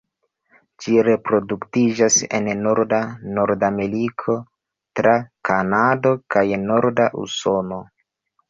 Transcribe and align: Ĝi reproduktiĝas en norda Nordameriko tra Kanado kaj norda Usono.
Ĝi 0.83 0.93
reproduktiĝas 1.07 2.17
en 2.37 2.49
norda 2.61 3.01
Nordameriko 3.35 4.39
tra 5.01 5.15
Kanado 5.51 6.15
kaj 6.37 6.47
norda 6.67 7.11
Usono. 7.27 7.81